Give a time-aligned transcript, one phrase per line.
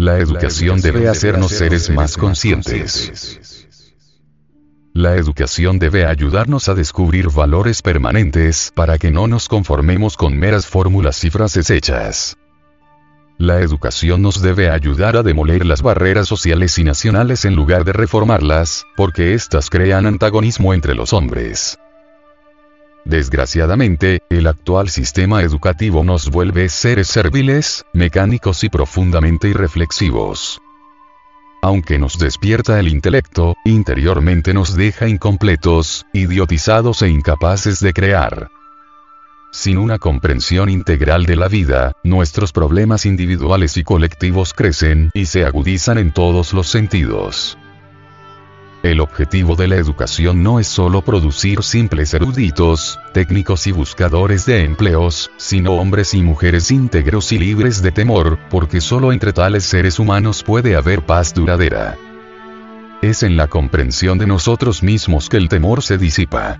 [0.00, 3.68] La educación debe hacernos seres más conscientes.
[4.94, 10.66] La educación debe ayudarnos a descubrir valores permanentes para que no nos conformemos con meras
[10.66, 12.38] fórmulas y frases hechas.
[13.36, 17.92] La educación nos debe ayudar a demoler las barreras sociales y nacionales en lugar de
[17.92, 21.78] reformarlas, porque éstas crean antagonismo entre los hombres.
[23.04, 30.60] Desgraciadamente, el actual sistema educativo nos vuelve seres serviles, mecánicos y profundamente irreflexivos.
[31.62, 38.50] Aunque nos despierta el intelecto, interiormente nos deja incompletos, idiotizados e incapaces de crear.
[39.52, 45.44] Sin una comprensión integral de la vida, nuestros problemas individuales y colectivos crecen y se
[45.44, 47.58] agudizan en todos los sentidos.
[48.82, 54.64] El objetivo de la educación no es solo producir simples eruditos, técnicos y buscadores de
[54.64, 59.98] empleos, sino hombres y mujeres íntegros y libres de temor, porque solo entre tales seres
[59.98, 61.98] humanos puede haber paz duradera.
[63.02, 66.58] Es en la comprensión de nosotros mismos que el temor se disipa.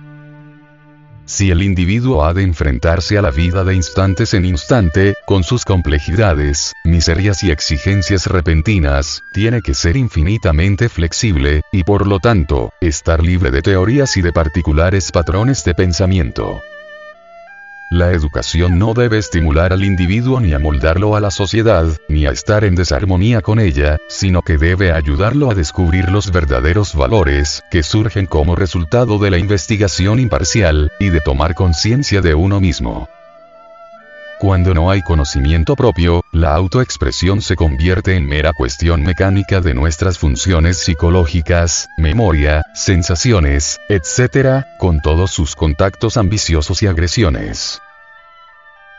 [1.30, 5.64] Si el individuo ha de enfrentarse a la vida de instantes en instante, con sus
[5.64, 13.22] complejidades, miserias y exigencias repentinas, tiene que ser infinitamente flexible, y por lo tanto, estar
[13.22, 16.60] libre de teorías y de particulares patrones de pensamiento.
[17.92, 22.62] La educación no debe estimular al individuo ni amoldarlo a la sociedad, ni a estar
[22.62, 28.26] en desarmonía con ella, sino que debe ayudarlo a descubrir los verdaderos valores, que surgen
[28.26, 33.08] como resultado de la investigación imparcial, y de tomar conciencia de uno mismo.
[34.40, 40.16] Cuando no hay conocimiento propio, la autoexpresión se convierte en mera cuestión mecánica de nuestras
[40.16, 47.82] funciones psicológicas, memoria, sensaciones, etc., con todos sus contactos ambiciosos y agresiones.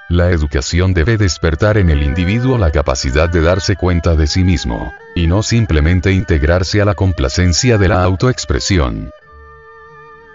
[0.09, 4.94] La educación debe despertar en el individuo la capacidad de darse cuenta de sí mismo,
[5.16, 9.09] y no simplemente integrarse a la complacencia de la autoexpresión.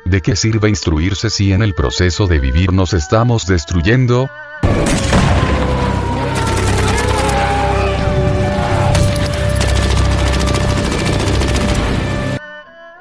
[0.04, 4.28] ¿De qué sirve instruirse si en el proceso de vivir nos estamos destruyendo?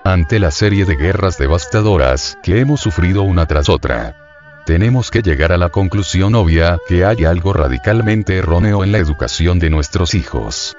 [0.08, 4.16] Ante la serie de guerras devastadoras que hemos sufrido una tras otra,
[4.66, 9.60] tenemos que llegar a la conclusión obvia que hay algo radicalmente erróneo en la educación
[9.60, 10.78] de nuestros hijos.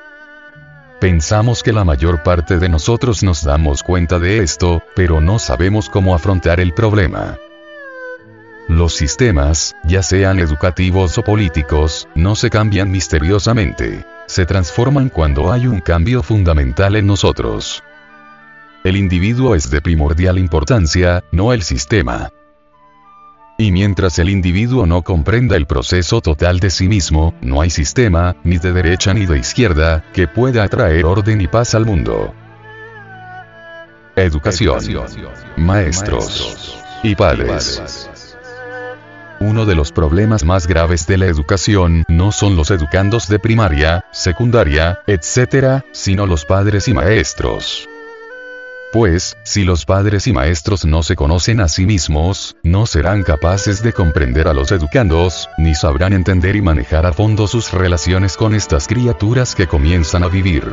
[1.01, 5.91] Pensamos que la mayor parte de nosotros nos damos cuenta de esto, pero no sabemos
[5.91, 7.37] cómo afrontar el problema.
[8.69, 14.05] Los sistemas, ya sean educativos o políticos, no se cambian misteriosamente.
[14.27, 17.85] Se transforman cuando hay un cambio fundamental en nosotros.
[18.83, 22.31] El individuo es de primordial importancia, no el sistema.
[23.57, 28.35] Y mientras el individuo no comprenda el proceso total de sí mismo, no hay sistema,
[28.43, 32.35] ni de derecha ni de izquierda, que pueda atraer orden y paz al mundo.
[34.17, 34.81] Educación.
[35.57, 36.79] Maestros.
[37.03, 38.11] Y padres.
[39.41, 44.07] Uno de los problemas más graves de la educación no son los educandos de primaria,
[44.11, 47.87] secundaria, etc., sino los padres y maestros.
[48.93, 53.83] Pues, si los padres y maestros no se conocen a sí mismos, no serán capaces
[53.83, 58.55] de comprender a los educandos, ni sabrán entender y manejar a fondo sus relaciones con
[58.55, 60.65] estas criaturas que comienzan a vivir.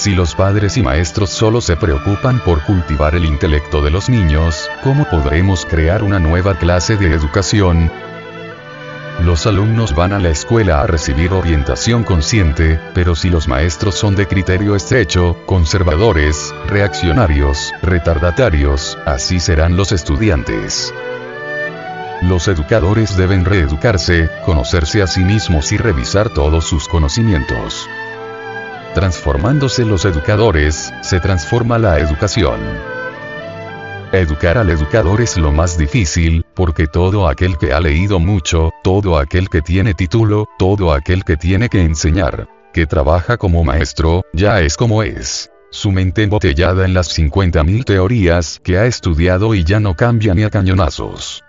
[0.00, 4.70] Si los padres y maestros solo se preocupan por cultivar el intelecto de los niños,
[4.82, 7.92] ¿cómo podremos crear una nueva clase de educación?
[9.22, 14.16] Los alumnos van a la escuela a recibir orientación consciente, pero si los maestros son
[14.16, 20.94] de criterio estrecho, conservadores, reaccionarios, retardatarios, así serán los estudiantes.
[22.22, 27.86] Los educadores deben reeducarse, conocerse a sí mismos y revisar todos sus conocimientos.
[28.94, 32.58] Transformándose los educadores, se transforma la educación.
[34.12, 39.16] Educar al educador es lo más difícil, porque todo aquel que ha leído mucho, todo
[39.16, 44.60] aquel que tiene título, todo aquel que tiene que enseñar, que trabaja como maestro, ya
[44.60, 45.52] es como es.
[45.70, 50.42] Su mente embotellada en las 50.000 teorías que ha estudiado y ya no cambia ni
[50.42, 51.44] a cañonazos.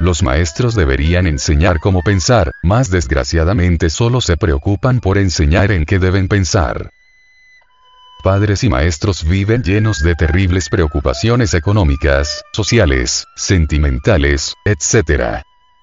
[0.00, 5.98] Los maestros deberían enseñar cómo pensar, más desgraciadamente solo se preocupan por enseñar en qué
[5.98, 6.90] deben pensar.
[8.24, 15.42] Padres y maestros viven llenos de terribles preocupaciones económicas, sociales, sentimentales, etc.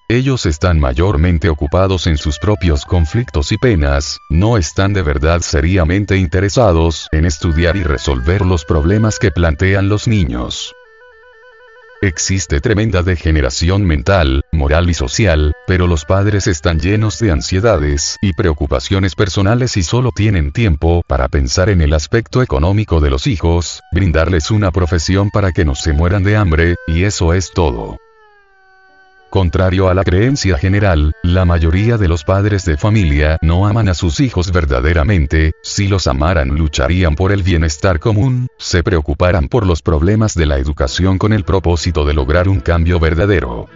[0.09, 6.17] Ellos están mayormente ocupados en sus propios conflictos y penas, no están de verdad seriamente
[6.17, 10.73] interesados en estudiar y resolver los problemas que plantean los niños.
[12.01, 18.33] Existe tremenda degeneración mental, moral y social, pero los padres están llenos de ansiedades y
[18.33, 23.81] preocupaciones personales y solo tienen tiempo para pensar en el aspecto económico de los hijos,
[23.91, 27.97] brindarles una profesión para que no se mueran de hambre, y eso es todo.
[29.29, 33.93] Contrario a la creencia general, la mayoría de los padres de familia no aman a
[33.93, 39.81] sus hijos verdaderamente, si los amaran lucharían por el bienestar común, se preocuparan por los
[39.81, 43.67] problemas de la educación con el propósito de lograr un cambio verdadero.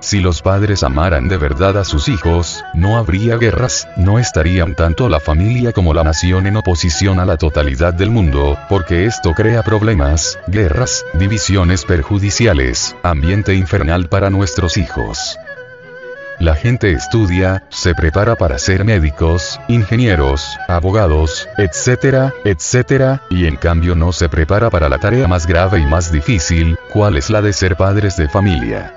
[0.00, 5.08] Si los padres amaran de verdad a sus hijos, no habría guerras, no estarían tanto
[5.08, 9.64] la familia como la nación en oposición a la totalidad del mundo, porque esto crea
[9.64, 15.36] problemas, guerras, divisiones perjudiciales, ambiente infernal para nuestros hijos.
[16.38, 23.96] La gente estudia, se prepara para ser médicos, ingenieros, abogados, etcétera, etcétera, y en cambio
[23.96, 27.52] no se prepara para la tarea más grave y más difícil, cuál es la de
[27.52, 28.94] ser padres de familia.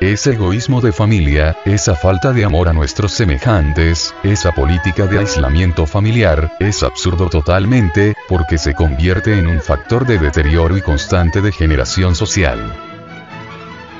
[0.00, 5.84] Ese egoísmo de familia, esa falta de amor a nuestros semejantes, esa política de aislamiento
[5.84, 12.14] familiar, es absurdo totalmente, porque se convierte en un factor de deterioro y constante degeneración
[12.14, 12.74] social.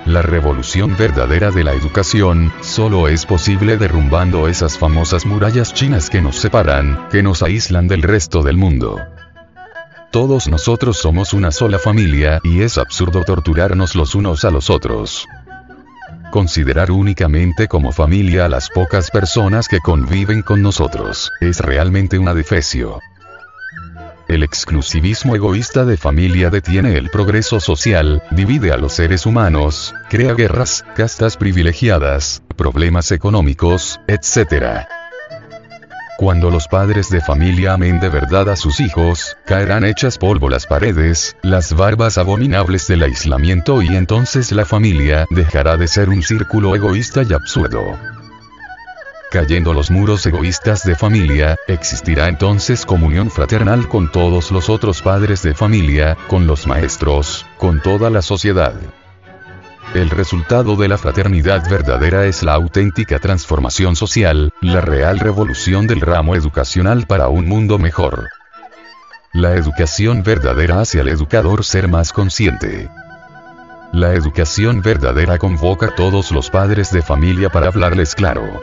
[0.06, 6.22] La revolución verdadera de la educación, solo es posible derrumbando esas famosas murallas chinas que
[6.22, 8.98] nos separan, que nos aíslan del resto del mundo.
[10.10, 15.28] Todos nosotros somos una sola familia, y es absurdo torturarnos los unos a los otros.
[16.30, 22.34] Considerar únicamente como familia a las pocas personas que conviven con nosotros, es realmente una
[22.34, 23.00] defecio.
[24.28, 30.34] El exclusivismo egoísta de familia detiene el progreso social, divide a los seres humanos, crea
[30.34, 34.99] guerras, castas privilegiadas, problemas económicos, etc.
[36.20, 40.66] Cuando los padres de familia amen de verdad a sus hijos, caerán hechas polvo las
[40.66, 46.76] paredes, las barbas abominables del aislamiento y entonces la familia dejará de ser un círculo
[46.76, 47.96] egoísta y absurdo.
[49.30, 55.40] Cayendo los muros egoístas de familia, existirá entonces comunión fraternal con todos los otros padres
[55.42, 58.74] de familia, con los maestros, con toda la sociedad.
[59.94, 66.00] El resultado de la fraternidad verdadera es la auténtica transformación social, la real revolución del
[66.00, 68.28] ramo educacional para un mundo mejor.
[69.32, 72.88] La educación verdadera hace al educador ser más consciente.
[73.92, 78.62] La educación verdadera convoca a todos los padres de familia para hablarles claro.